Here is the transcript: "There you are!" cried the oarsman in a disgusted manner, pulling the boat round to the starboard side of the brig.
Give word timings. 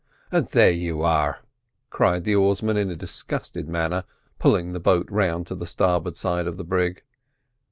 "There 0.31 0.71
you 0.71 1.03
are!" 1.03 1.43
cried 1.91 2.23
the 2.23 2.33
oarsman 2.33 2.75
in 2.75 2.89
a 2.89 2.95
disgusted 2.95 3.69
manner, 3.69 4.03
pulling 4.39 4.71
the 4.71 4.79
boat 4.79 5.05
round 5.11 5.45
to 5.45 5.55
the 5.55 5.67
starboard 5.67 6.17
side 6.17 6.47
of 6.47 6.57
the 6.57 6.63
brig. 6.63 7.03